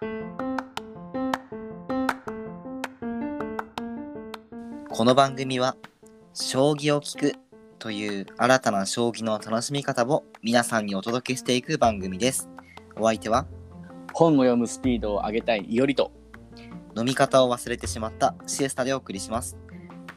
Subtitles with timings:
[0.00, 0.06] こ
[5.04, 5.76] の番組は
[6.32, 7.34] 将棋を聞く
[7.78, 12.48] という新たな将棋の楽しみ方を皆さんにお届けしていく番組です。
[12.96, 13.46] お相手は？
[14.14, 16.12] 本を読むスピードを上げたいいおりと
[16.96, 19.58] 飲み方を忘れてしまったシエスタでお送りします。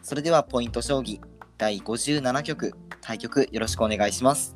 [0.01, 1.19] それではポイント将棋
[1.57, 4.55] 第57局対局よろしくお願いします。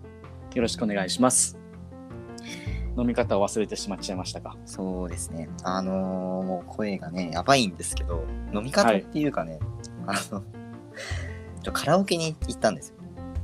[0.55, 1.57] よろしくお願いします
[2.97, 4.57] 飲み方を忘れてしまっちゃいましたか？
[4.65, 5.49] そうですね。
[5.63, 9.59] あのーもう声がね、やばいんですけど、飲み方っていうかね、
[10.07, 10.43] あの、
[11.61, 12.95] ちょカラオケに行ったんですよ。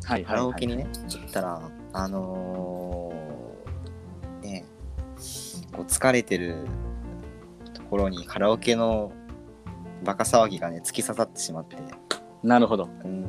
[0.05, 1.61] はいカラオケにね、行ったら、
[1.93, 4.65] あのーね、
[5.71, 6.65] こう疲れてる
[7.73, 9.11] ところにカラオケの
[10.03, 11.77] バカ騒ぎがね、突き刺さってしまって、
[12.43, 13.23] なるほどうん。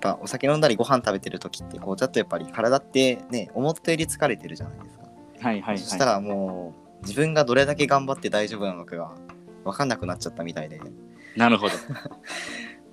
[0.00, 5.04] ぱお酒飲んだりご飯食べてる時って、こうちょっとやっぱり体ってね、思ったより疲れてるじゃないですか。
[5.40, 9.14] はいはいそしたはらもう自分がどれだけ頑張って大丈夫なのかが
[9.64, 10.76] 分かんなくなっちゃったみたいで。
[10.76, 10.80] い
[11.38, 11.74] なるほど。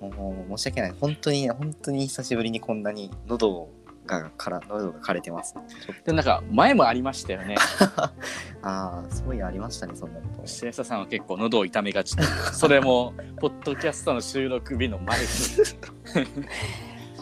[0.00, 0.94] もう申し訳ない。
[0.98, 3.68] 本当に本当に久しぶりにこんなに喉
[4.06, 5.54] がから喉が枯れてます。
[6.04, 7.56] でなんか前もありましたよね。
[7.56, 7.60] と
[8.00, 8.10] あ
[8.62, 10.46] あそういうのありましたねそんなこと。
[10.46, 12.16] シエサさんは結構喉を痛めがち
[12.52, 15.26] それもポッドキャストの収録日の前に。
[15.26, 15.62] そ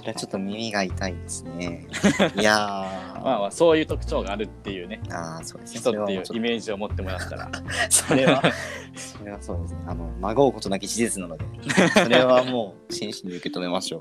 [0.07, 1.87] れはちょっと耳が痛いですね。
[2.37, 3.23] いやー。
[3.23, 5.01] まあまあそういう特徴があるっていうね。
[5.11, 5.81] ああそうですね。
[5.81, 7.47] 人っていうイメージを持ってもらったら。
[7.47, 8.43] とそれは
[8.95, 9.81] それはそうですね。
[9.87, 11.45] あのまごうことなき事実なので
[11.93, 14.01] それはもう真摯に受け止めましょう。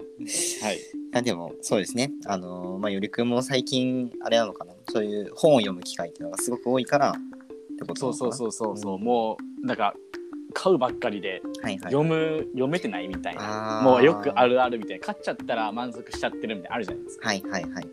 [0.64, 0.80] はい。
[1.14, 2.12] あでもそうですね。
[2.26, 4.74] あのーまあよりくんも最近あれなのかな？
[4.92, 7.14] そういう本を読む機会っていうのがすごく多いからっ
[7.78, 8.34] てことそうそうう。
[8.34, 8.78] そうそう。
[8.78, 9.96] そうもうなんか
[10.56, 11.80] 買うばっかりではいはい。
[11.92, 13.82] 読む読めてないみたいな。
[13.84, 15.06] もうよくあるあるみたいな。
[15.06, 17.28] 買っちゃったら満足しちゃってるみたいなのあるじゃないですか。
[17.28, 17.86] はいはいはいはい。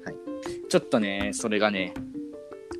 [0.68, 1.92] ちょっとねそれがね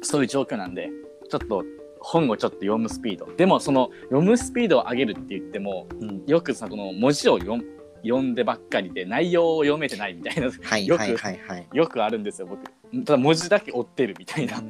[0.00, 0.88] そういう状況なんで
[1.28, 1.64] ちょっと
[1.98, 3.26] 本をちょっと読むスピード。
[3.36, 6.24] でもその読むスピードを上げるって言ってもうん。
[6.26, 7.64] よくさこの文字を読ん
[8.04, 10.46] 読んでばっかりで内容を読めてないみたいな。
[10.46, 11.68] よくはいはい。
[11.72, 12.64] よくあるんですよ僕。
[13.04, 14.62] ただ文字だけ追ってるみたいな。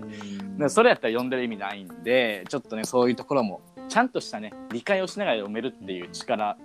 [0.66, 6.56] うそれやったら読んでる意味ないんでちょっとねそういうところもちゃんとしたね理解をしながら読めるっていう力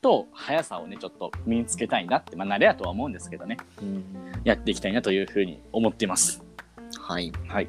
[0.00, 3.58] と速さをねちょっと身につけたいなってまあ慣れやとは思うんですけどね。
[3.82, 4.04] うん。
[4.44, 6.42] やっていきたいなというふうに思っています。
[6.98, 7.32] はい。
[7.48, 7.68] はい。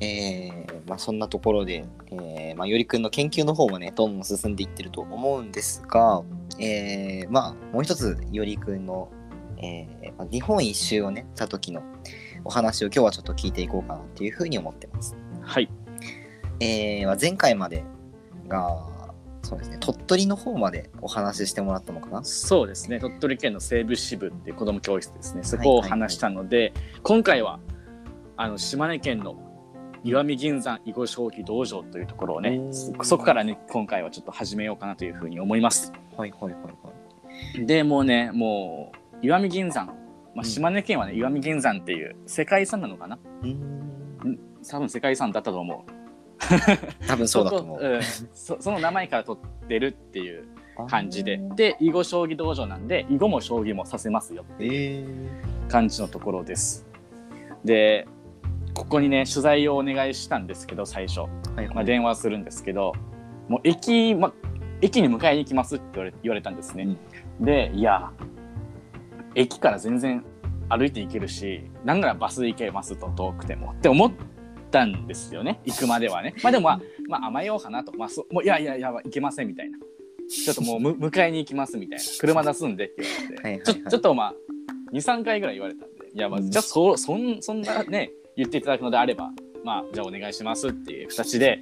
[0.00, 6.22] えー、まあそんなところで、えー、まあよりくんの研究の方もね、どんどん進んでいってると思うんですが、
[6.58, 9.10] えー、まあもう一つよりくんの、
[9.58, 11.82] えーまあ、日本一周をね、した時の
[12.44, 15.16] お話を今日はちょっと聞いていこうかなっていうふうに思ってます。
[15.42, 15.68] はい
[16.60, 17.84] えーまあ、前回まで
[18.46, 18.86] が、
[19.42, 22.22] そうですね、鳥取の方までお話ししてもらったのかな？
[22.22, 25.42] そうですね鳥取県の西部支部っていう子ども教室ですね。
[25.42, 27.58] そこを話したので、今回は
[28.36, 29.36] あの島根県の
[30.04, 35.92] 石見銀山囲碁将棋道場というところをねそそこからね今回はちょっと始めようかなというふうに思います。
[36.16, 36.70] はいはいはいは
[37.58, 37.66] い。
[37.66, 38.92] でもうねも
[39.22, 39.96] う石見銀山、まあ、
[40.36, 40.44] うん。
[40.44, 43.18] 島根県はね石見銀山っていう世界遺産なのかな？
[43.42, 44.38] うーん？
[44.68, 45.99] 多分世界遺産だったと思う
[47.06, 47.78] 多分そうだと思う。
[47.78, 48.02] こん。
[48.34, 50.44] そその名前から取ってるっていう
[50.88, 51.40] 感じで。
[51.54, 54.44] で囲碁将棋道場なんで囲碁も将棋もさせますよ。
[54.58, 56.86] えー、感じのところです。
[57.64, 58.06] で
[58.74, 61.74] ここにね取材をお願いしたんですけど最初、はいはい。
[61.74, 62.92] まあ、電話するんですけど
[63.48, 64.32] もう駅,、ま、
[64.80, 66.96] 駅に迎えに行きますって言われ言われたんですね。
[67.40, 68.10] でいや
[69.34, 70.24] 駅から全然
[70.68, 73.72] 歩いて行けるしなんならバスで行けますと遠くても。
[73.72, 74.12] って思っ
[74.70, 76.34] たんですよね行くまではね。
[76.42, 79.78] まあでもまあ、まあ、甘えようかなと、まあ、そもういやいやいや行けませんみたいな。
[80.28, 82.04] ちょっともうむ 迎えに行きますみたいな。
[82.18, 83.62] 車出すんでって言われて、はいはいはい。
[83.66, 84.34] ちょちょっとまあ
[84.92, 86.10] 23回ぐらい言われたんで。
[86.12, 89.32] いやまあじゃあそそんそんなね言っていただくのであれば
[89.64, 91.60] まあじゃあお願いしますっていう形で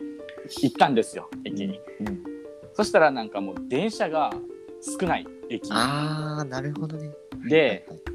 [0.63, 2.25] 行ったんですよ駅に、うん
[2.75, 4.31] そしたらなんかもう電車が
[5.01, 5.69] 少ない駅。
[5.73, 7.11] ああ、なるほどね。
[7.49, 8.09] ではい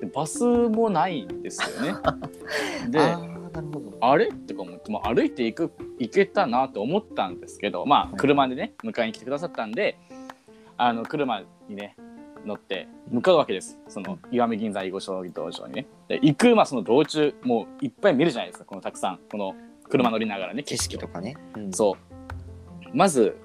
[0.00, 1.98] でバスもないんですよね。
[2.88, 3.00] で
[3.56, 3.96] なるほど。
[4.00, 4.30] あれ？
[4.30, 9.98] とか思って、まあ、歩いていく行けたなと思ったんですけどまあ車でね迎えに来てくださったんで
[10.76, 11.96] あの車にね
[12.44, 13.78] 乗って向かうわけです。
[13.88, 15.86] その石見銀山囲碁将棋道場にね。
[16.08, 19.20] で行く、まあ、その道中もういっぱい見るじゃないですかこのたくさん。
[19.30, 19.54] この
[19.88, 21.14] 車乗りながらね景色とか。
[21.14, 21.36] かね。
[21.56, 22.96] うん、そう。
[22.96, 23.36] まず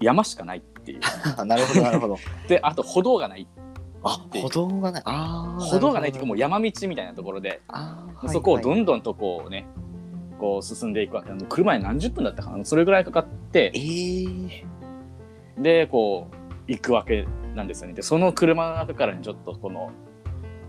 [0.00, 1.00] 山しかないっていう。
[1.42, 1.44] う。
[1.44, 2.18] なるほど、なるほど。
[2.48, 3.46] であと歩道がない
[4.04, 5.02] あ、歩道がない。
[5.04, 5.64] ああ。
[5.64, 6.42] 歩道がないっていうかもうや。
[6.42, 7.60] 山道みたいなところで
[8.28, 8.78] そこをどはい。
[8.78, 9.66] はいんどんとこうね
[10.38, 11.30] こう進んでいくわけ。
[11.48, 14.64] 車に何十分だったかなそれぐらいかかってえー、
[15.58, 17.94] でこう行くわけなんですよね。
[17.94, 19.90] でその車の中からねちょっとこの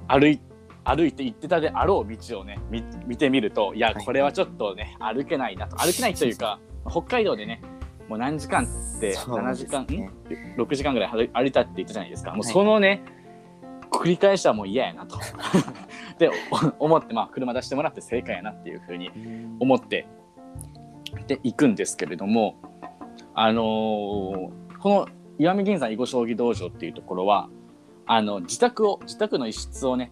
[0.07, 0.39] 歩い
[0.83, 4.06] 歩いて行ってたであろう道をね見見てみるといやはい。
[4.06, 5.77] これはちょっとね、歩けないなと。
[5.77, 6.59] 歩けないというか
[6.89, 7.62] 北海道でね
[8.07, 8.68] もう何時間っ
[9.00, 12.31] て7そうです時間、ねん？6時間ぐらい歩歩いたって言ったじゃないですか。
[12.31, 12.53] もうはい。
[12.53, 13.03] そのね、
[13.93, 15.17] 繰り返しはもう嫌やなと。
[16.19, 16.29] で
[16.79, 19.11] お思ってまあ車出してもらって正解やなっていうふうに
[19.59, 20.07] 思って
[21.27, 22.55] で行くんですけれども
[23.33, 25.07] あのーこの
[25.39, 27.49] 石見銀山囲碁将棋道場っていうところは
[28.05, 30.11] あの自宅を自宅の一室をね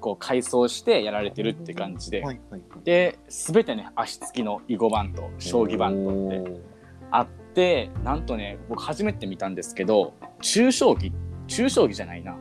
[0.00, 2.84] こう改装してやられてるって感じで、はいはいはい。
[2.84, 6.60] で全てね足つきの囲碁盤と将棋盤とって
[7.10, 11.12] あってなんとね僕初めて見たんですけど中将棋
[11.48, 12.36] 中将棋じゃないな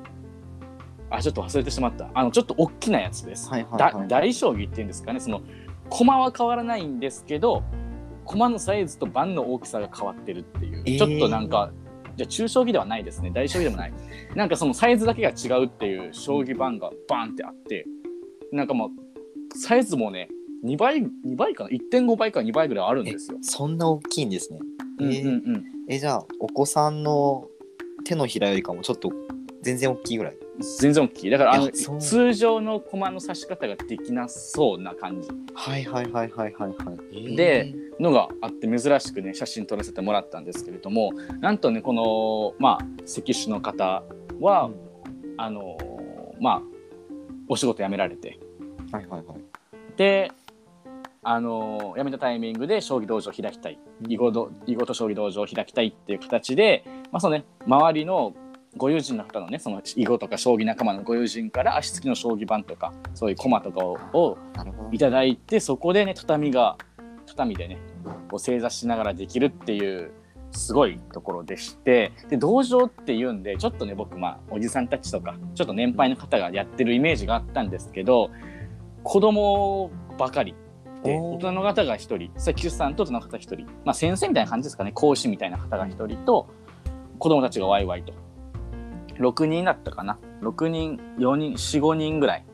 [1.11, 2.09] あちょっと忘れてしまった。
[2.13, 4.07] あのちょっと大きなやつです、はいはいはい。
[4.07, 5.19] だ大将棋っていうんですかね。
[5.19, 5.41] その
[5.89, 7.63] 駒は変わらないんですけど
[8.25, 10.97] 駒のサイズと盤の大きさが変わってるっていう、えー。
[10.97, 11.71] ちょっとなんか
[12.15, 13.31] じゃあ中将棋ではないですね。
[13.31, 13.93] 大将棋でもない。
[14.35, 17.85] なんかそのサイズだけが違うっていう将棋盤がバンってあって
[18.51, 20.29] なんかもうサイズもね
[20.65, 23.37] 2倍2倍かな？1.5倍か2倍ぐらいあるんですよ。
[23.41, 24.59] そんな大きいんですね。
[25.01, 25.63] えうんーうんうん。
[25.89, 27.47] えじゃあお子さんの
[28.05, 29.11] 手のひらよりかもちょっと
[29.61, 30.37] 全然大きいぐらい？
[30.61, 35.29] 全然大きいだからあの通常の駒の指し方ができなそうな感じ。
[35.53, 36.75] はいはいはいはいはいは
[37.11, 37.35] い。
[37.35, 44.03] でのがあって珍しくね写真撮らせてもらったんですけれどもなんとねこのまあ石手の方
[44.39, 44.91] は、うん。
[45.37, 45.77] あの
[46.39, 46.61] まあ
[47.47, 48.39] お仕事辞められて。
[48.91, 49.39] はいはいはい。
[49.97, 50.31] で
[51.23, 53.79] あの辞めたタイミングで将棋道場を開きたい。
[54.07, 58.33] 囲碁と将棋道場を開きたいっていう形で、まあそのね、周りの
[58.77, 64.37] ご友人の方のねその囲碁とか将棋仲間のご友人から足つきの将棋盤とかそういう駒とかをを
[64.91, 64.97] い。
[64.97, 66.77] ただいてそこでね畳が
[67.25, 67.77] 畳でね
[68.29, 70.11] こう正座しながらできるっていう
[70.51, 78.31] すごいところでしてで道場っていうんでちょっとね僕まあおじさんたちとかちょっと年配の方がやってるイメージがあったんですけど
[79.03, 80.55] 子供ばかり
[81.03, 86.47] で大人の方が1人さ木さんと大人の方1人、まあ、先生みたいな感じですかね講師みたいな方が1人と
[87.17, 88.13] 子供たちがワイワイと
[89.21, 92.45] 6人だったかな？6人4人45人ぐらい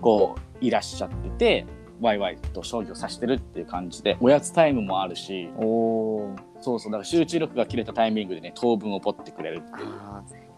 [0.00, 1.66] こういらっしゃってて
[2.00, 6.34] ワイワイと将棋を指してるっていう感じでおやつタイムもあるしお。
[6.60, 9.88] そうそうだから集中力が切れたタイミングでね糖分をポッてくれるっていう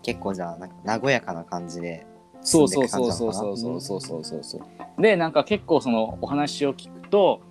[0.03, 2.07] 結構じゃあなんか和やかな感じで
[2.41, 4.59] そうそうそうそうそうそうそうそうそうそ
[4.99, 7.43] うでなんか結構そのお話を聞くと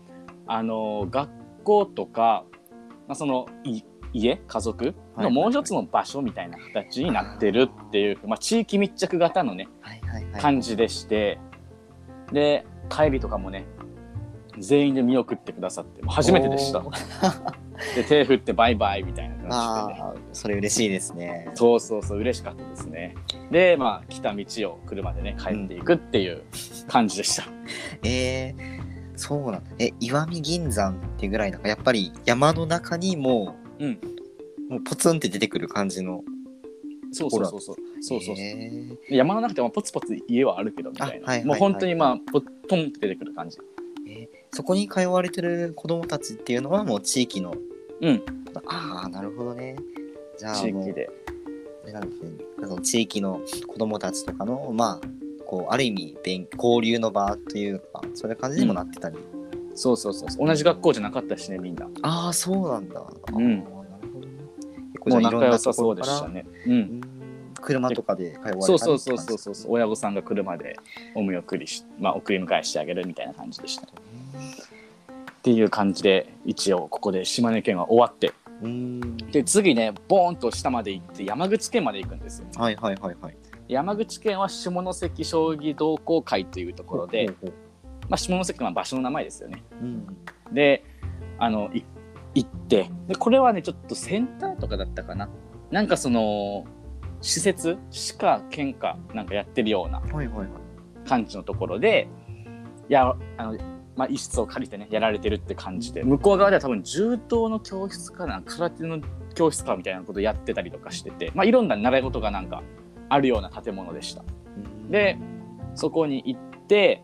[0.47, 1.29] あの学
[1.63, 2.43] 校とか、
[3.07, 3.83] まあ、そのい
[4.13, 10.41] 家家族のもう一つの場所みたいな形になってるっていう、まあ、地域密着型のねはいはいはい。
[10.41, 11.39] 感じでして、
[12.31, 13.65] で帰りとかもね
[14.57, 16.83] 全員で見送ってくださって初めてでした。
[17.95, 19.49] で手振ってバイバイみたいな感じで。
[19.49, 21.49] ねああ、それ嬉しいですね。
[21.53, 23.15] そうそうそう嬉しかったですね。
[23.51, 26.43] でまあ来た道を車でね帰っていくっていう
[26.87, 27.43] 感じでした、
[28.03, 29.71] えー、そうなんだ。
[29.79, 33.99] え、石見銀山ってぐらいなんかやっぱり山の中にもう、うん
[34.69, 36.23] もうポツンって出てくる感じの。
[37.11, 43.57] そうそうそうそうそうそうそうえー山の中でもポツポツ家はあるけどみたいな、あはいはいはいもう本当にまあポポンって出てくる感じ
[44.51, 47.53] そこに通われてる子供たちっていうのはもう地域の。
[48.01, 48.23] うん
[48.65, 49.75] ああ、なるほどね。
[50.37, 51.09] じゃあもう、地域で
[51.83, 52.31] あれなんですね。
[52.61, 55.07] その地域の子供たちとかの、まあ、
[55.45, 59.17] こう、ある意味勉、交流の場というか、そういう感じにもなってたり。
[59.75, 63.01] そうそうそうそう同じ学校じゃなかったしねみんなああ、そうなんだ。
[63.33, 63.63] うん。
[64.99, 66.31] 結構もうじゃあいろんなところから
[67.61, 69.71] 車とかで通われたりそうそうそうそうそう。
[69.71, 70.77] 親御さんが車で
[71.15, 73.87] お見送りし、まあ、送り迎えしてあげるみたいな感じでしたっ
[75.41, 78.33] ていう感じで一応ここで島根県は終わって。
[78.61, 79.17] うん。
[79.17, 82.47] で次ねボーンと下まで行って山口県まで行くんですよ。
[82.55, 83.37] はいはいはいはい。
[83.67, 87.31] 山口県は下関将棋同好会というところで、
[88.09, 89.63] まあ、下関の場所の名前ですよね。
[89.81, 90.17] うん。
[90.51, 90.83] で
[91.37, 91.83] あのい
[92.35, 95.29] 行ってでこれはねちょっとセンターとかだったかな
[95.71, 96.65] なんかその
[97.21, 100.01] 施設歯科県かなんかやってるような。
[101.07, 102.07] 感じのところで
[102.87, 103.57] いやあの、
[103.95, 108.99] まあ、一室を借りてねやられてるって感じで向こう側では多分柔道の教室かな空手の
[109.33, 112.61] 教室かみたいなことやってたりとかしてて、まあ、いろんな習い事がなんか
[113.09, 114.21] あるような建物でした。
[114.21, 115.17] うんで、
[115.75, 117.03] そこに行って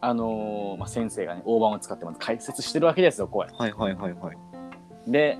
[0.00, 3.56] あのーまあ、先生がね大盤を使ってまず解説してるわけですよこうやって。
[3.56, 4.36] はいはいはいはい。
[5.10, 5.38] で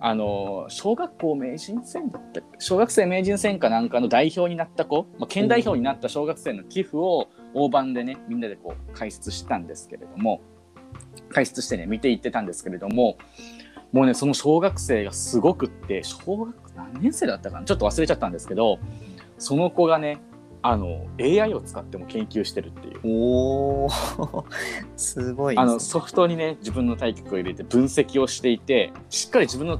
[0.00, 10.40] あの小学校名人戦だった小学生名人戦かなんかの代表になった子、まあ、県代表になった小学生の寄付を大盤でねみんなでこう解説したんですけれども。
[11.28, 13.16] 解説してね見ていってたんですけれども。
[13.92, 17.64] もうねその小学生がすごくって小学何年生だったかな？
[17.64, 18.78] ちょっと忘れちゃったんですけど
[19.38, 20.18] その子がね
[20.68, 23.00] あの AI を使っても研究してるっていう。
[23.04, 23.88] おお
[24.96, 25.62] すごいね。
[25.62, 29.78] あのソフトにね自分の対局を入れて分析をしていてしっかり自分の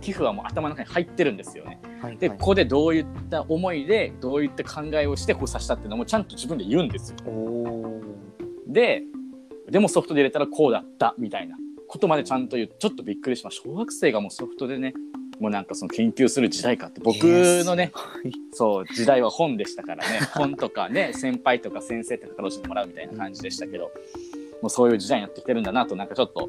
[0.00, 1.80] 寄付はもう頭の中に入ってるんですよね。
[1.82, 2.38] で、はいはい。
[2.38, 7.16] ここでどういった思いでどういった考えをしてこう指したっていうのもちゃんと自分で言うんですよ。
[8.66, 9.02] で
[9.70, 11.56] でもソフトで入れたらこうだったみたいな
[11.88, 12.70] ことまでちゃんと言う。
[12.78, 13.68] ちょっとびっくりしました。
[13.68, 14.92] 小学生がもうソフトでね
[15.40, 17.92] もうなんかその研究する時代かって僕のね、
[18.52, 20.20] そう時代は本でしたからね。
[20.34, 23.90] 本とかね先輩とか先生とかから教えてもらうみたいな感じでしたけど、
[24.62, 26.48] もうそういう時代になってきてるんだなとなんかちょっと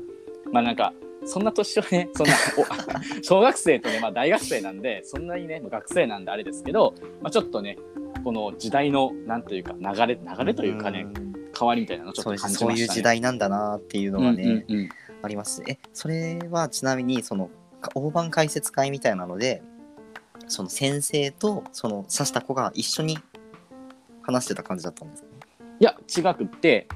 [0.51, 0.93] まあなんか
[1.25, 2.65] そんな年はねそんなお
[3.23, 7.77] 小学生とね、まあ、大学生なんでそんなにね学生なんであれですけど、まあ、ちょっとね
[8.23, 11.27] この時代のなんというか流れ流れというかね、ん。
[11.57, 12.71] 変わりみたいなのをちょっと感じましたね。
[12.71, 14.89] そういう時代なんだなっていうのがね、うんうんうん。
[15.23, 15.63] あります。
[15.67, 17.51] えそれはちなみにそのか
[17.93, 19.61] 大盤解説会みたいなので
[20.47, 23.17] その先生とその指した子が一緒に
[24.21, 25.29] 話してた感じだったんですか、
[25.79, 26.87] いや違くって、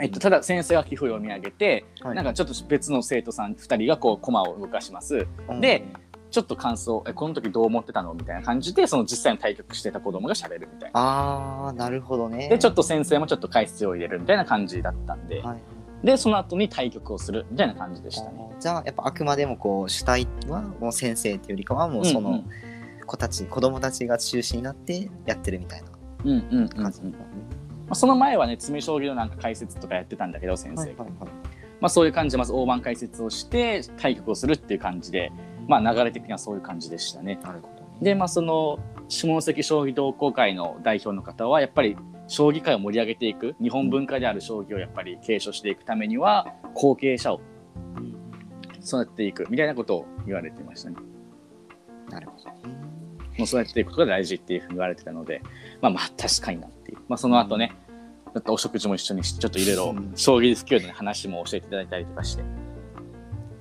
[0.00, 2.16] えっと、ただ先生が寄付を読み上げて、はい。
[2.16, 5.26] なんかちょっと別の生徒さん2人がこう駒を動かします。
[5.60, 5.84] で
[6.30, 11.00] ちょっと感想えこの時どう思ってたのみたいな感じでその実際の対局してた子供が喋るみたいな。
[11.00, 12.48] ああなるほどね。
[12.48, 15.75] でちょっと先生もちょっと解説を入れるみたいな感じだったんで、はい
[16.06, 18.48] でその後に対局をするみたいな感じでしたね。
[18.60, 22.50] じゃあやっぱあくまでもこう主体はもう先生っていうよりかはもうそのうんうん。
[23.04, 25.88] 子たち、子供たちが中心になってやってるみたいな
[26.24, 26.68] うんうんうんうん。
[26.68, 27.10] 感じ、ま
[27.90, 31.30] あ、その前はね詰将棋のなんか解説とかやってたんだけど先生が、はいはいはい。
[31.80, 35.32] まあ、そういう感じでまず大盤解説をして対局をするっていう感じで、
[35.66, 37.40] まあ、流れ的にはそういう感じでしたね。
[37.42, 37.88] なるほどね。
[38.00, 41.96] でまあその下関将棋同好会の代表の方はやっぱり
[42.28, 47.40] 将棋界を盛り上げていく日本文化である将棋をやっぱり継承していくためには後継者を
[47.96, 48.16] うん
[48.84, 50.96] 育てていくみたいなことを言われてましたね。
[52.10, 52.86] なるほどね
[53.38, 55.42] もう育てていくことが大事っていうふうに言われてたので
[55.80, 57.72] まあまあ確かになっていう、まあ、その後ね、
[58.32, 62.42] だってお食事も一緒にしちょっといろいろうん将棋スキルの、ね、話も教えていただいたりとかして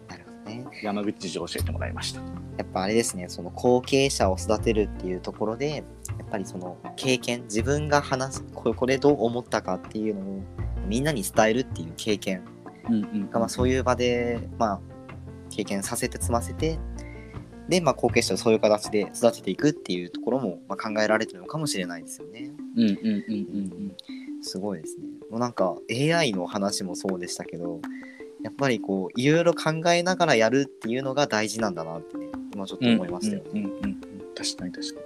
[0.08, 2.22] なるほどね山口事情を教えてもらいました。
[2.58, 5.84] やっぱあれですねその後継者を育てるっていうところで
[6.18, 10.42] やっぱりその経験自分が話すこれこれどう思ったかっていうのを
[10.88, 12.44] みんなに伝えるっていう経験
[12.90, 14.80] うんうんが、まあ、そういう場で、まあ、
[15.50, 16.80] 経験させて積ませて
[17.68, 22.52] で、まあ、後継者をそういう形で育てていくっていうところも、まあ、考えられてるのかもしれないですよね。
[22.76, 23.92] うんうんうんうん
[24.42, 25.06] すごいですね。
[25.32, 27.80] もうなんか AI の話もそうでしたけど
[28.44, 33.50] やっぱりこういろいろ考えながらやるっていうのが大事なんだなってね今ちょっと思いましたよね。
[33.54, 34.02] うんうんうんうん
[34.36, 35.05] 確かに確かに。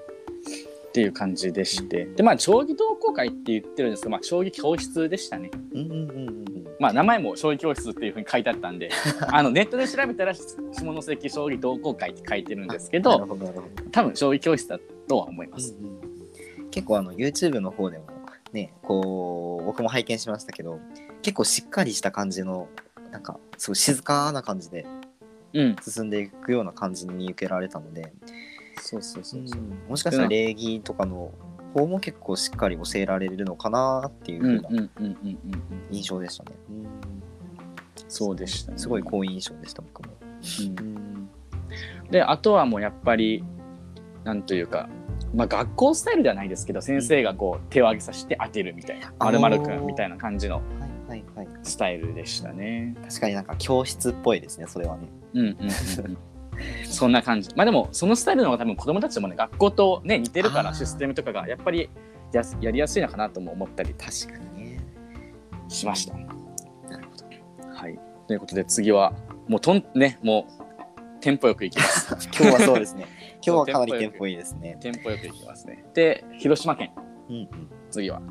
[0.89, 5.51] っていう感じでしてでまあ将棋同好会って言ってるんですけど、まあ、将棋教室でしたね。
[5.73, 6.45] うんうんうんうん
[6.79, 8.89] まあ名前も将棋教室っていうふうに書いてあったんで
[9.27, 13.67] あのネットで調べたら下関将棋同好会って書いてるんですけなるどほどなるほど。
[13.91, 15.75] 多分将棋教室だとは思います。
[15.79, 16.09] うんうん
[16.71, 18.05] 結構あの YouTube の方でも
[18.53, 20.79] ねこう僕も拝見しましたけど
[21.23, 22.67] 結構しっかりした感じの
[23.11, 24.85] なんかすごい静かな感じで
[25.53, 28.13] うん、進んでいくような感じに見受けられたので、
[28.77, 29.61] そうそうそうそう。
[29.89, 31.31] もしかしたら礼儀とかの
[31.73, 35.37] 方も結構しっかり教えられるのかなっていううん風なうんうんうんうんうん。
[35.91, 36.51] 印象でしたね。
[38.07, 38.77] そうでしたね。
[38.77, 40.13] すごい好印象でした僕も。
[40.21, 41.29] うんうん
[42.09, 43.43] であとはもうやっぱり
[44.23, 44.89] なんというか、
[45.35, 50.61] まあ、学校スタイルではないですけど先生がこう手を挙げさせて当てるみたいなあー〇〇くんみたいな感じの。
[51.63, 52.95] スタイルでしたね。
[53.07, 55.09] 確かになんか教室っぽいですねそれはね。
[55.33, 56.17] うんうんうんうん
[56.83, 61.89] そんな感じまあでもそのスタイルの方が多分子供たちもね学校とね似てるからシステムとかがやっぱり
[62.31, 64.79] やすやりやすいのかなとも思ったり確かにね。
[65.67, 66.13] しました。
[66.15, 66.27] な
[66.97, 67.73] るほど。
[67.73, 69.13] はい、ということで次は
[69.47, 72.29] もうとんねもうテンポよくいきます。
[72.37, 73.05] 今日はそうですね。
[73.45, 74.77] 今日はかなりテンポいいですね。
[74.81, 75.85] テンポよくいきますね。
[75.93, 76.91] で広島県
[77.29, 77.49] うんうん。
[77.89, 78.21] 次は。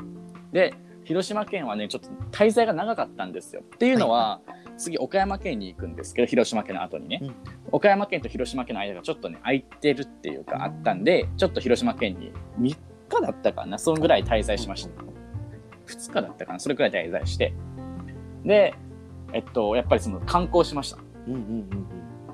[0.52, 3.62] で広島県はねちょっと滞在が長かったんですよ。
[3.62, 4.40] っていうのは、
[4.76, 7.34] 次岡山県に行くんですけど広島県の後にね、うん
[7.72, 12.76] 岡山県と広島県の間がちょっとね空いてるっていうかあったんでちょっと広島県に3
[13.08, 14.90] 日だったかなそんぐらい滞在しました。
[15.86, 17.54] 2日だったかなそれくらい滞在して
[18.44, 18.74] で
[19.32, 20.98] えっとやっぱりその観光しました。
[21.26, 21.68] うんうんうんうん。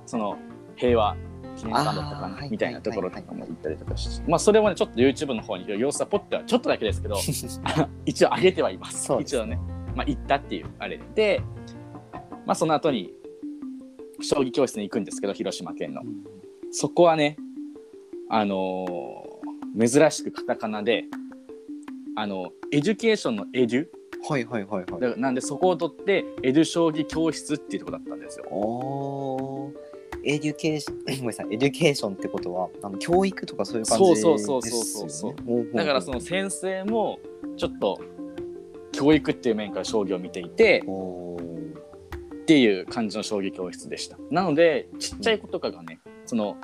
[0.07, 0.37] その
[0.77, 1.17] 平和
[1.57, 7.17] 記念館だったかないみたいなところとかも行ったりとかして、まあそれもねちょっと YouTube の方に様子はポッてはちょっとだけですけど
[8.05, 9.59] 一応上げてはいます一応ね、
[9.95, 11.43] まあ、行ったっていうあれで、
[12.45, 13.13] まあ、その後に
[14.25, 16.03] 将棋教室に行くんですけど広島県の。
[16.71, 17.37] そこはね
[18.29, 19.35] あのー
[19.77, 21.05] 珍しくカタカナで
[22.17, 23.87] あの education のエデュ。
[24.27, 25.01] はいはいはいはい。
[25.01, 28.47] だなんでそこを取ってエデュ将棋教室っていうところだったんですよ。
[28.51, 29.73] おー。
[30.25, 31.47] education ごめんなさい。
[31.51, 34.39] education ってことはあの教育とかそういう感じそうですよね。
[34.39, 35.71] そうそうそうそうほう。
[35.75, 37.19] だからその先生も
[37.57, 38.01] ちょっと
[38.93, 41.34] 教育っていう面から将棋を見ていておー
[42.45, 44.19] っていう感じの将棋教室でした。
[44.31, 46.59] なのでちっちゃい子とかがねその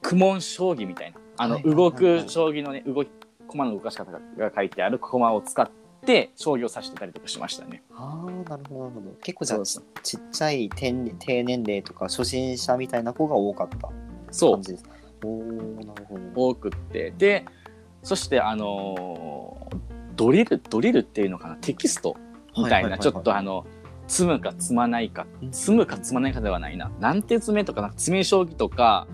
[0.00, 2.24] 苦悶将棋みたいなあのはいはいはい動はい。
[2.24, 3.10] く将棋のね動き
[3.46, 4.18] 駒の動かし方が
[4.56, 5.70] 書いてある駒を使っ
[6.06, 7.82] て将棋を指してたりとかしましたね。
[7.94, 9.16] ああなるほどなるほど。
[9.22, 13.90] 結構じゃあそうちちっちゃい低低年齢とか初心者みたいな子が多かった
[14.30, 14.52] そう。
[14.54, 14.84] 感じです
[15.24, 15.42] おお
[15.84, 16.48] なるほど。
[16.48, 17.12] 多くって。
[17.18, 17.44] で
[18.02, 19.76] そしてあのー
[20.16, 21.56] ドリルドリルっていうのかな？
[21.56, 22.16] テキスト
[22.56, 23.66] みたいなちょっとあの
[24.08, 25.26] 積むか積まないか。
[25.52, 26.90] 積むか積まないかではないな。
[26.98, 29.06] 何手詰めとかなんか詰め将棋とか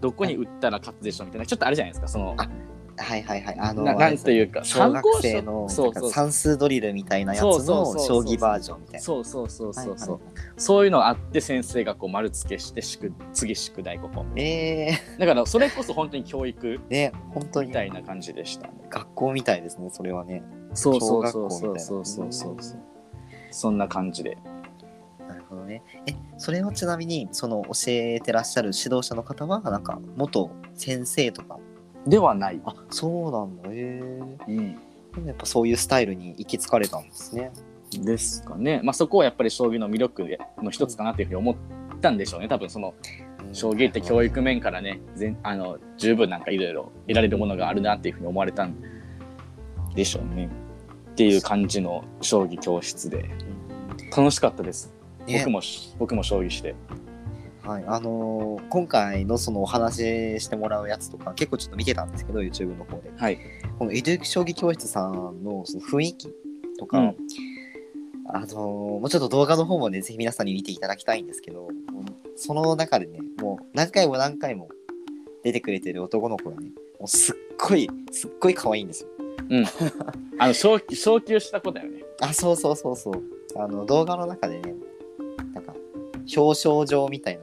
[0.00, 1.46] どこに打ったら勝つでしょうみたいな。
[1.46, 2.48] ちょっとあるじゃないですかそのあ
[3.02, 3.56] はいはいはい。
[3.58, 8.24] あのななんていうか小学生の算数ドリルみたいなやつそうそうのそうそう。
[8.26, 9.00] 将棋バージョンみたいな。
[9.00, 10.22] そうそうそうそうそう、はい
[10.58, 14.26] そういうのあって先生がこう丸付けして宿次宿題ここ。
[14.36, 18.66] えだからそれこそ本当に教育ー、ね本当みにたいな感じでした。
[18.68, 20.42] ね学校みたいですねそれはね。
[20.74, 21.42] そうそう小そうそう。
[21.44, 21.80] 学校みたいな。
[21.80, 22.56] そうそうそう
[23.50, 24.38] そんな感じで。
[25.28, 25.82] なるほどね。
[26.06, 31.58] えそれはちなみにその教えてらっしゃる指導者の方はなんか元先生とか？
[32.06, 33.68] ではない、あそうなんだ。
[33.70, 34.00] へえ。
[34.48, 34.74] うん、
[35.14, 37.50] でもやっぱそういうスタイルに行き着かれたんですね。
[37.92, 38.80] ですかね。
[38.82, 41.56] まあそこはやっぱり将棋の魅力の一つかなっていうふうに思っ
[42.00, 42.48] たんでしょうね。
[42.48, 42.94] 多分その
[43.52, 48.76] 将棋って教育面からね全あの十分なんかいろいろ得られるものがあるなっていうふうに思われたん
[49.94, 50.48] でしょうね
[51.20, 53.28] っていう感じの将棋教室で。
[54.16, 54.90] 楽しかったです、
[55.26, 55.38] ね。
[55.40, 55.60] 僕も
[55.98, 56.74] 僕も将棋して。
[57.62, 63.12] はい、あのー今回のそのお話ししてもらうやつとか結構ちょっと見てたんですけど YouTube の方で。
[63.14, 63.38] はい。
[63.78, 66.28] このエデュ将棋教室さんのその雰囲気
[66.78, 67.16] とか、うん。
[68.28, 71.68] あのーもうちょっと動画の方もねぜひ皆さんに見ていただきたいんですけど
[72.36, 74.68] その中でねもう何回も何回も
[75.44, 79.10] 出てくれてる男の子がねもうすっごいすっごい可愛いんですよ
[80.38, 82.02] あの昇昇級した子だよね。
[82.20, 83.22] あそうそうそうそう。
[83.56, 84.74] あの動画の中でね
[85.54, 85.74] なんか
[86.36, 87.42] 表彰状みたいな。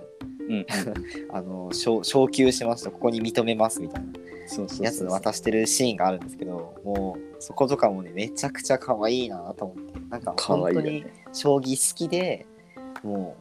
[0.50, 0.66] うん。
[1.32, 4.08] あの昇昇級しましたここに認めますみたいな。
[4.48, 9.88] そうそうやつ渡してるシーンがあるんですけどもうそことかもねめちゃくちゃ可愛いなと思って。
[10.10, 12.46] なんか可愛い本当によね将棋好きで
[13.04, 13.36] も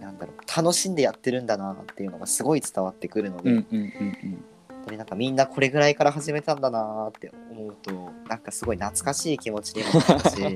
[0.00, 3.92] うなんだろう楽しんでやってるんだなっていうのがすごい伝わってくるので、うんうんうんうん。
[4.32, 4.59] 本
[4.90, 7.92] 当になんかみんなこれぐらいから始めたんだなって思うと
[8.28, 10.52] なんかすごい懐かしい気持ちでもあ ったし本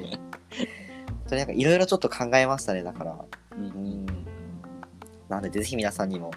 [1.29, 3.17] 当になんかいろいろちょっと考えましたねだから。
[3.57, 4.07] うんうん
[5.27, 6.33] なのでぜひ皆さんにも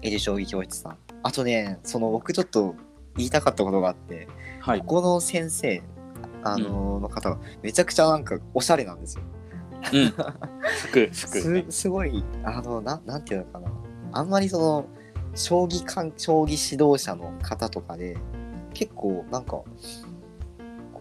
[0.00, 0.96] エデュ将棋教室さん。
[1.22, 2.74] あとねその僕ちょっと
[3.14, 4.26] 言いたかったことがあって
[4.60, 4.80] はい。
[4.80, 5.82] ここの先生
[6.42, 9.22] あのの方がめちゃくちゃなんかおしゃれなんですよ。
[9.92, 10.14] うん。
[10.88, 13.70] 服服すすごいあのななんていうのかな。
[14.12, 14.86] あんまりその
[15.34, 18.16] 将棋関将棋指導者の方とかで
[18.74, 19.66] 結構なんかこ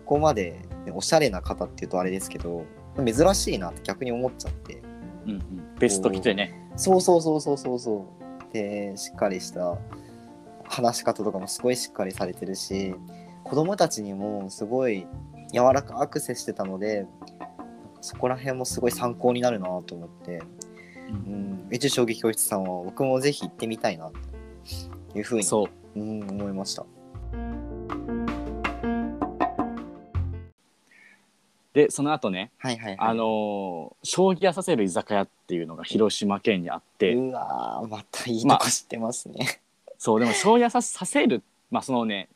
[0.06, 2.66] こまで、ね、おしゃれな方っていうとあれですけど
[2.98, 4.82] 珍しいなって逆に思っちゃって。
[5.26, 5.42] うんうん。
[5.80, 6.70] ベスト着てね。
[6.76, 8.54] そうそうそうそうそうそう。
[8.54, 9.78] でしっかりした
[10.66, 12.94] 話し方とかもすごいしっかりされてるし
[13.44, 15.08] 子供たちにもすごい
[15.54, 17.06] 柔らかく接してたので
[18.02, 20.42] そこら辺もすごい参考になるなと思って、
[21.10, 24.10] うん、エジュ将棋教室さんは僕もぜひ行ってみたいな
[25.12, 26.86] というふうにそううん思いました。
[31.74, 32.98] でその後ねはいはい、はい。
[33.00, 39.62] あのー将棋屋させる居酒屋っていうのが広島県にあって、うわーまたいいとこ知ってますね。
[39.98, 42.28] そうでも将棋屋ささせるまあそのね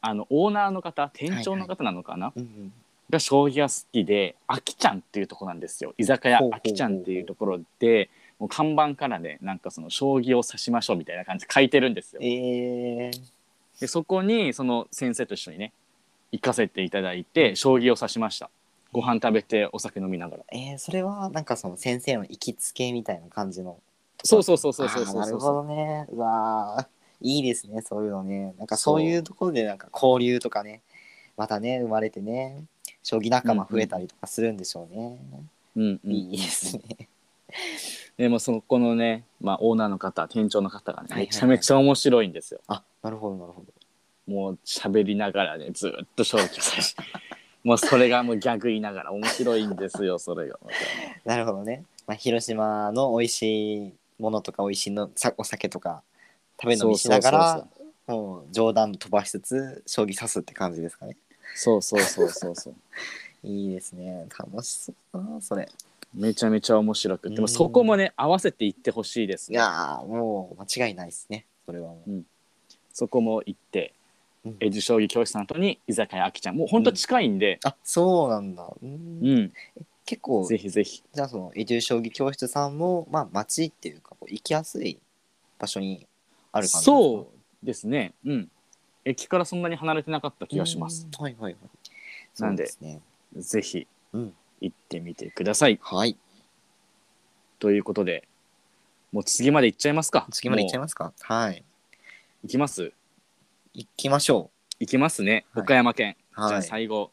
[0.00, 2.72] あのオーナーの方店長の方なのかな、うんうん
[3.10, 5.94] が将棋が好きであきちゃんっていうところなんですよ。
[5.98, 12.20] 居酒屋あきちゃんっていうところでもう看板からねなんかその将棋を指しましょうみたいな感じで書いてるんですよ。
[12.22, 13.20] えー、
[13.80, 15.72] でそこにその先生と一緒にね
[16.32, 18.50] 行かせていただいて将棋を指しました。
[18.92, 20.44] ご飯食べてお酒飲みながら。
[20.52, 23.78] えー、それはなんかその先生の行きつけみたいな感じの。
[24.22, 26.06] そうそうそうそうそうあーなるほそうそうどね。
[26.10, 26.86] うわー。
[27.20, 28.54] いいですねそういうのね。
[28.58, 30.82] なんかそういうところでなんか交流とかね
[31.36, 32.64] またね生まれてね
[33.04, 35.18] 将棋仲間増えたりとかするんでしょうね、
[35.76, 36.10] うんうん。
[36.10, 37.08] いいですね。
[38.16, 44.32] でもそこのね、まあ、オーナーの方店長の方がねめちゃめちゃ面白いんですよ、あなるほどなるほど。
[44.32, 46.96] もう喋りながらねずっと将棋を指し
[47.62, 50.58] もうそれがもうギャグ言いながら面白いんですよそれが。
[51.24, 56.02] なるほどね、まあ、広島の美味しいものとか美味しいのさお酒とか
[56.60, 57.66] 食べ飲みしながら
[58.06, 61.16] もう冗談飛ばしつつ将棋指すって感じですかね
[61.54, 62.74] そうそうそうそうそう。
[63.42, 64.26] いいいですね。
[64.38, 65.68] 楽しそうだなそれ。
[66.14, 67.28] めちゃめちゃ面白く。
[67.28, 67.40] でうん。
[67.42, 69.56] もそこもね合わせていってほしいですね。
[69.56, 71.46] いやーもう間違いないですね。
[71.66, 72.24] それはもう、
[72.92, 73.92] そこも行って
[74.44, 74.56] うん。
[74.60, 76.56] エッジ将棋教室の後に居酒屋あきちゃん。
[76.56, 78.64] もうほんと近いんで、あそうなんだ。
[78.64, 79.38] ううん。
[79.38, 79.52] ん
[80.06, 81.02] 結構ぜひぜひ。
[81.14, 84.98] じゃあそのエデュ将棋教室さんもまあ町っていうかこう行きやすい
[85.58, 86.06] 場所に
[86.52, 86.80] ある感じですか？
[86.82, 87.30] そ
[87.62, 88.12] うですね。
[88.26, 88.50] うん
[89.04, 91.06] 駅からそんなに離れてなかった気がします。
[91.06, 91.22] うん。
[91.22, 92.42] はいはいはい。
[92.42, 93.00] なんでそうすね。
[93.36, 94.34] ぜひうん。
[94.60, 95.78] 行ってみてください。
[95.82, 96.16] はい。
[97.58, 98.26] ということで
[99.12, 100.26] もう次まで行っちゃいますか。
[100.30, 101.12] 次まで行っちゃいもますか？
[101.20, 101.58] はい。
[101.58, 101.62] う
[102.44, 102.92] 行きます？
[103.74, 105.62] 行きましょ行きますね、はい。
[105.64, 106.48] 岡山県、うはい。
[106.48, 107.12] じゃあ最後、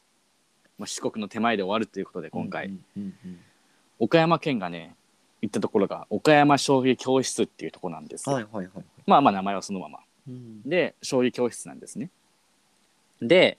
[0.78, 3.40] まあ、四国の手前で終わるということで今回、うんうんうん。
[3.98, 4.96] 岡山県がね
[5.42, 9.98] 行ったところが岡山将棋教室っていうところなんですよ、はいはいはいまあまあ名前はそのまま。
[9.98, 10.04] うん
[10.64, 12.10] で将棋教室なんですね。
[13.20, 13.58] で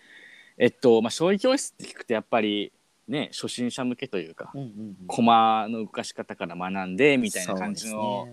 [0.57, 2.71] えっとまあ将棋教室って聞くとやっぱり
[3.07, 4.97] ね初心者向けというかうんうんうん。
[5.07, 8.27] 駒の動かし方から学んでみたいな感じの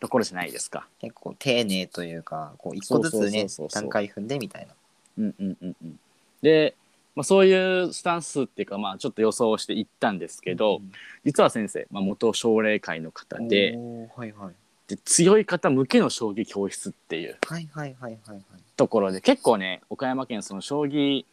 [0.00, 0.88] ところじゃないですか。
[1.00, 4.74] 結構丁寧というかこう一個ずつね段階踏んでみたいな。
[5.18, 6.00] うんうんうんうん。
[6.42, 6.74] で、
[7.16, 10.80] まあ、そういうスタンスっていうかまあちょっと予想していったんですけど、
[11.24, 13.76] 実は先生、まあ、元奨励会の方で
[14.16, 14.54] はいはい
[14.88, 17.36] で強い方向けの将棋教室っていう。
[17.46, 18.42] はいはいはいはいはい。
[18.76, 21.24] ところで結構ね岡山県その将棋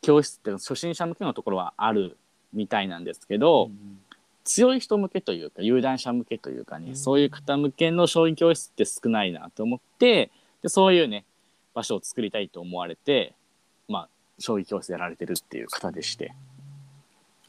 [0.00, 2.16] 教室って初心者向けのところはある
[2.52, 3.98] みたいなんですけど、うん
[4.46, 11.24] 強い人向けというか有段者向けというかね、うんそういう方向けの将棋教室って少ないなと思ってでそういうね
[11.72, 13.32] 場所を作りたいと思われて
[13.88, 16.34] まあ将棋教室やられてるっていう方でして。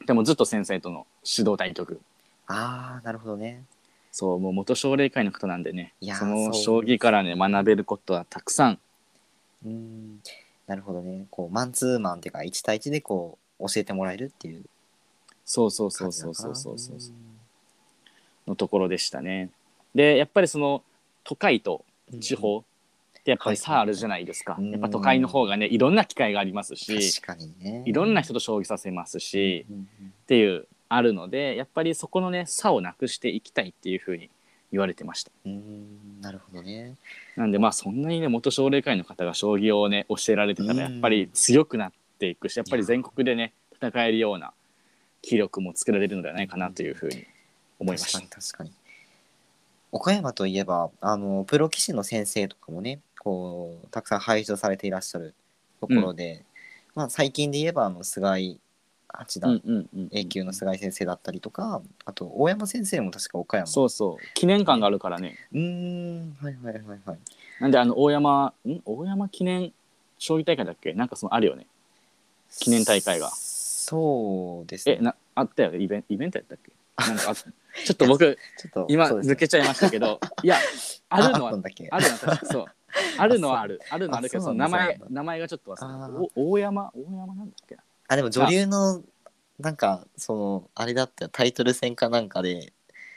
[0.06, 2.00] でもずっと先生との指導対局。
[2.46, 3.62] ああなるほどね
[4.18, 8.78] そうもう元奨励会の方なんでねいやーその将棋からね学べることはたくさん
[9.62, 10.20] うん
[10.66, 14.62] なるほどねこうマンツーマンっていうか1対1でこう教えてもらえるっていう
[15.44, 19.50] そうそうそう感じなのかなそうそうそうそうのところでしたね。
[19.94, 20.82] でやっぱりその
[21.22, 22.62] 都会とうん地方っ
[23.22, 24.56] てやっぱり差あるじゃないですか。
[24.58, 29.86] うんやっぱ都会の方がねいろんな機会がありますし確かにねいろんな人と将棋させますしうんうんっ
[30.26, 34.30] ていうあるのでやっぱりそこのね差をなくしていきたいっていうふうに
[34.72, 35.30] 言われてました。
[35.44, 36.96] うんうんなるほどね。
[37.36, 44.52] なんでまあそんなにね元奨励会の方が将棋をね教えられてたらやっぱり強くなっていくしやっぱり全国でね戦えるような
[45.22, 47.26] 気力も作られるのではないかなというふうに
[47.78, 48.20] 思いました。
[48.20, 48.28] 確。
[48.30, 48.72] かに確かに。
[49.92, 55.34] 岡山といえばあのプロ棋士の先生とかもねこうたくさん輩出されていらっしゃる
[55.80, 56.44] ところで、
[56.94, 58.60] まあ、最近で言えばあの菅井
[59.16, 63.66] 八段、うんうんうん A 級の菅井先生だったりとかあと大山先生も確か岡山。
[63.66, 64.24] そうそう。
[64.34, 65.36] 記念館があるからね。
[65.52, 66.36] うーん。
[66.40, 67.18] はいはいはいはい。
[67.60, 68.80] なんであの大山ん？
[68.84, 69.72] 大山記念
[70.18, 70.92] 将棋大会だっけ？
[70.92, 71.66] なんかそのあるよね。
[72.50, 73.30] 記念大会が。
[73.30, 74.96] そうですね。
[75.00, 75.78] えなあったよね？
[75.78, 76.72] イベンイベントやったっけ？
[77.08, 79.16] なんかあ ちょっと僕ちょっと今ね。
[79.16, 80.20] 抜けちゃいましたけど。
[80.42, 80.56] いや
[81.08, 81.88] あるのは あったんだっけ？
[81.90, 82.64] あるのはそう。
[83.18, 83.80] あるのはある。
[83.90, 85.78] あるのはあるけど名前名前がちょっと忘れ
[86.26, 86.30] た。
[86.36, 86.90] お大山？
[86.94, 87.82] 大山なんだっけな？
[88.08, 89.02] あでも女流の
[89.58, 92.72] なんかそのあれだったよタイトル戦かなんかで。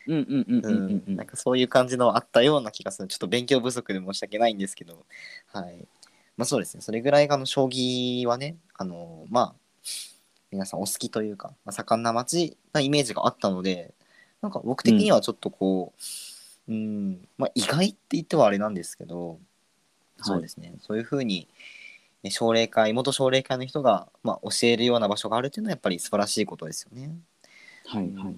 [0.07, 1.03] うんうんうんううんうん。
[1.07, 3.07] うんんなんかそういう感じのあったような気がする。
[3.07, 5.05] ちょっと勉強不足で申し訳ないんですけど。
[5.53, 5.87] はい。
[6.35, 6.81] まあそうですね。
[6.81, 9.55] それぐらいあの将棋はねあのまあ
[10.51, 13.93] 皆さんお好きというか、まあ、盛んな街なイメージがあったので
[14.41, 15.93] なんか僕的にはちょっとこ
[16.67, 19.39] ううんまあ意外って言ってはあれなんですけど
[20.21, 21.47] そうですね、そういうふうに
[22.23, 27.11] ね奨励会元奨励会の人が、まあ、教えるような場所があるっていうのはやっぱり素晴らしいことですよね。
[27.85, 28.35] はいはいはい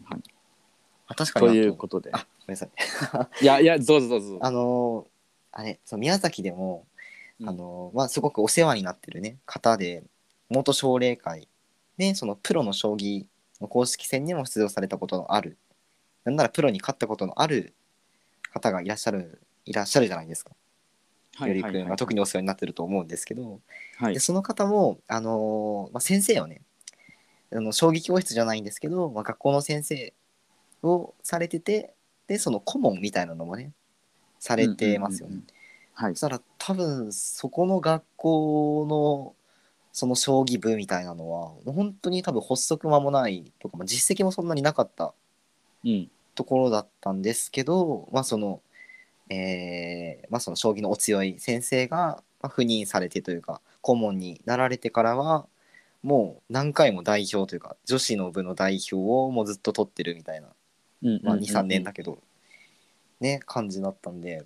[1.08, 3.44] あ確かにとあいうことであごめんなさい。
[3.44, 5.12] いやいやどうぞどうぞ あのー
[5.54, 6.88] あれその宮崎でも、
[7.42, 10.06] うんあのーまあ、すごくお世話になってるね方で
[10.50, 11.50] 元奨励会
[11.98, 13.26] でそのプロの将棋
[13.60, 15.58] の公式戦にも出場されたことのある
[16.24, 17.74] なんならプロに勝ったことのある
[18.54, 20.52] 方がいらっしゃるいらっしゃるじゃないですか。
[21.48, 23.60] よりくんが特にお世話になってると思うんですけど、
[23.98, 24.14] はい。
[24.14, 26.62] でその方も、あのーまあ、先生をね
[27.52, 30.14] あの将棋教室じゃないんですけど、まあ、学校の先生
[30.84, 31.94] をされてて
[32.28, 33.72] でその顧問みたいなのもね
[34.40, 35.42] されてますよね。
[35.96, 39.36] そしたら多分そこの学校の
[39.94, 45.14] その将棋部みたいなのは本当に多分発足間もないとか、まあ、実績もそんなになかった
[45.84, 46.10] うん。
[46.34, 48.62] ところだったんですけど、まあその
[49.34, 55.48] えーまあ、その将棋のお強い先生がまあ赴任されてというか顧問になられてからは
[56.04, 60.48] もう何回も代表というか女子の部の代表をもうずっと取ってるみたいな、
[61.24, 62.20] まあ、23年だけど、
[63.22, 64.44] ね感じだったんでやっ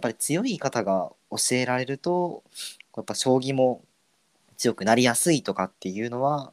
[0.00, 2.42] ぱり強い方が教えられると
[2.96, 3.84] やっぱ将棋も
[4.56, 6.52] 強くなりやすいとかっていうのは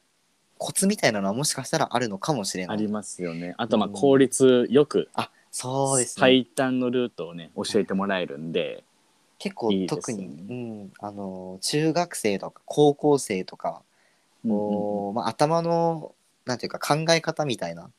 [0.57, 2.77] コツみたいなのはもしかしたらあるのかもしれない。
[2.77, 3.53] ありますよね。
[3.57, 3.93] あとまあうん。
[3.93, 8.83] 効率よくあそうですね、最短のルートをね教えてもらえるんで
[9.39, 13.81] 結構いいです特にうん、あの中学生とか高校生とか
[14.47, 16.13] こう、まあ、頭の
[16.45, 17.89] なんていうか考え方みたいな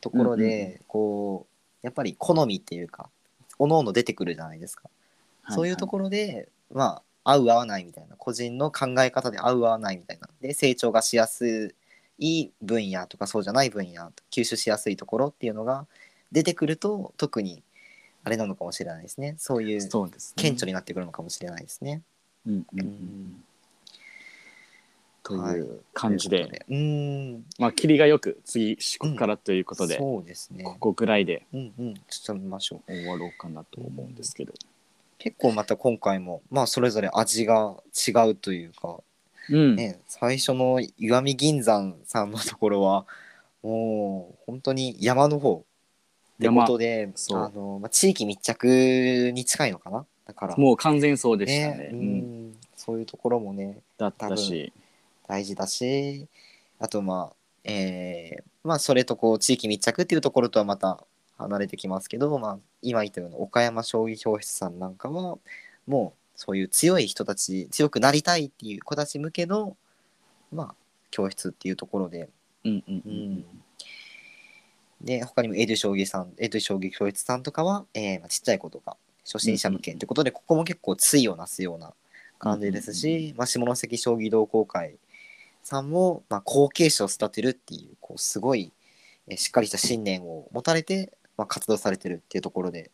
[0.00, 3.10] ところで、うんうんこうやっぱり好みっていうか
[3.58, 4.88] おのおの出てくるじゃないですか、
[5.50, 10.28] そういうところでまあ合う合わないみたいな個人の考え方で合う合わないみたいな。
[10.40, 11.74] で成長がしやす
[12.18, 15.86] い分野とかそうじゃない分野吸収しやすいところっていうのが
[16.32, 17.62] 出てくると特に
[18.24, 19.34] あれなのかもしれないですね。
[19.38, 20.42] そういうそうですね。
[20.42, 22.02] 顕著になってくるのかもしれないですね。
[22.46, 22.86] うんうんうん。
[22.86, 23.44] うん。
[25.22, 25.56] とはい。
[25.56, 27.44] いう感じで、というん。
[27.58, 30.64] まあ霧がよく次四国からということで、そうですね。
[30.64, 31.46] ここぐらいで。
[31.52, 32.92] うんうん、ちょっと見ましょう。
[32.92, 34.52] 終わろうかなと思うんですけど、
[35.18, 37.76] 結構また今回も、まあそれぞれ味が
[38.08, 39.00] 違うというか、
[39.50, 43.06] うん、ね、最初の石見銀山さんのところは、
[43.62, 45.64] もう本当に山の方
[46.48, 47.38] ってことで、そう。
[47.38, 50.04] あのまあ、地域密着に近いのかな？
[50.26, 51.76] だから、もう完全そうでしたね。
[51.76, 52.48] ね、ううん。
[52.50, 54.72] ん、そういうところもね、だったし。
[55.26, 56.26] 大事だし。
[56.78, 61.02] あとまあえーまあそれとこう地域密着っていうところとはまた
[61.38, 65.38] 離れてきますけど、まあ、今言ったような岡山将棋教室さんなんかは
[65.86, 69.76] もうそういう強い人たち強くなりたいっていう子たち向けの
[70.52, 70.74] まあ
[71.10, 72.28] 教室っていうところで、
[72.64, 73.12] うんうんううん。
[73.38, 73.44] ん、
[75.02, 81.92] で他にもエド将棋さんエド将棋教室さんとかは、えーまあ、ちっちゃい子とか初心者向けってことで、ここも結構対をなすような
[82.38, 84.96] 感じですし、まあ、下関将棋同好会
[85.62, 88.72] さんも、まあ、後継者を育てるっていうこうすごい、
[89.28, 92.90] えーしっかりした信念を持たれて、まあ、活動されてるっていうところで、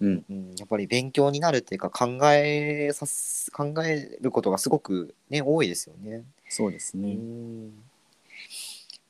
[0.00, 0.24] うん。
[0.30, 6.16] うん、やっぱり勉強になるっていうか考えさす考えることがすごく、ね、多いですよね。
[6.16, 7.68] うそうですね、ん。
[7.68, 7.72] い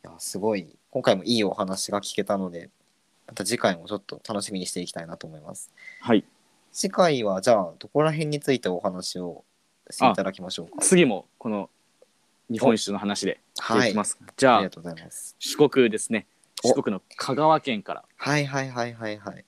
[0.03, 2.70] やすごい今回もいいお話が聞けたので
[3.26, 5.70] また次回もちょっと楽しみにしていきたいなと思います。
[6.00, 6.24] はい
[6.72, 9.44] 次回はじゃあどこら辺についてお話を
[9.90, 10.72] していただきましょうか。
[10.81, 11.68] 次もこの
[12.48, 15.37] 日本一周の話ではいいきます、じゃあありがとうございます。
[15.38, 16.26] 四国ですね
[16.64, 19.44] お四国の香川県からはいはいはいはいはい。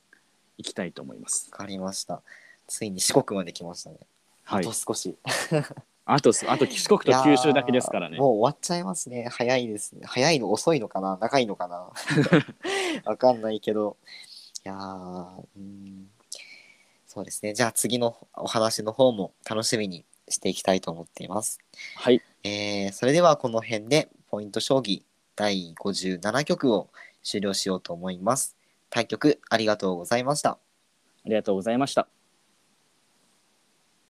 [0.58, 2.22] 行きたいと思いますわかりました。
[2.68, 3.98] ついに四国まで来ましたね。
[4.44, 5.16] はいあと少し。
[6.04, 9.28] あとすあと四国と九州だけですからねもう終わっちゃいますね。
[9.30, 10.02] 早いですね。
[10.04, 11.16] 早いの遅いのかな？
[11.20, 11.90] 長いのかな？
[13.04, 13.96] わかんないけど。
[14.64, 16.10] いやーうん
[17.06, 17.54] そうですね。
[17.54, 21.58] じゃあ次のお話の方も楽しみにしていきたいと思っています。
[21.96, 25.02] はいえーそれではこの辺でポイント将棋
[25.36, 26.90] 第57局を
[27.22, 28.56] 終了しようと思います。
[28.90, 30.50] 対局ありがとうございました。
[30.50, 30.58] あ
[31.26, 32.08] りがとうございました